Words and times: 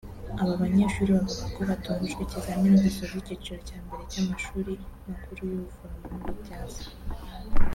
Aba 0.41 0.53
banyeshuri 0.61 1.09
bavuga 1.17 1.45
ko 1.55 1.59
batungujwe 1.69 2.21
ikizamini 2.23 2.83
gisoza 2.83 3.15
icyiciro 3.17 3.57
cya 3.67 3.77
mbere 3.85 4.03
cy’amashuri 4.11 4.71
makuru 5.07 5.39
y’ubuforomo 5.49 6.05
n’ububyaza 6.11 6.83